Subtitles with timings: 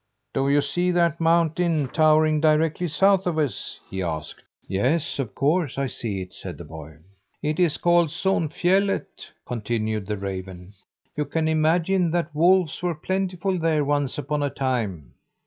[0.33, 4.41] "Do you see that mountain towering directly south of us?" he asked.
[4.67, 6.95] "Yes, of course, I see it," said the boy.
[7.43, 10.73] "It is called Sonfjället," continued the raven;
[11.15, 15.13] "you can imagine that wolves were plentiful there once upon a time."